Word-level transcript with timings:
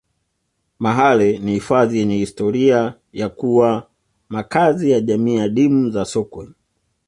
mahale 0.79 1.37
ni 1.39 1.51
hifadhi 1.51 1.97
yenye 1.99 2.15
historia 2.17 2.93
ya 3.13 3.29
kuwa 3.29 3.87
makazi 4.29 4.91
ya 4.91 5.01
jamii 5.01 5.39
adimu 5.39 5.89
za 5.89 6.05
sokwe 6.05 6.47